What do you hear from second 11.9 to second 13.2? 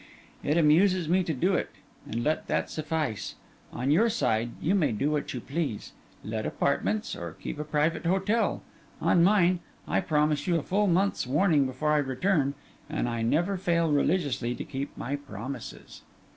I return, and